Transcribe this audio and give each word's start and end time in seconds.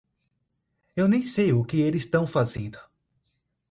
Eu 0.95 1.07
nem 1.07 1.21
sei 1.21 1.53
o 1.53 1.63
que 1.63 1.79
eles 1.79 2.07
tão 2.07 2.25
fazendo. 2.25 2.79